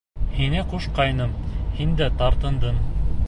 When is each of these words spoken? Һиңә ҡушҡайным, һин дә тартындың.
Һиңә 0.37 0.63
ҡушҡайным, 0.71 1.35
һин 1.79 1.95
дә 2.01 2.09
тартындың. 2.23 2.81